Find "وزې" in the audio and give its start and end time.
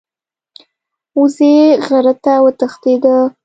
1.19-1.55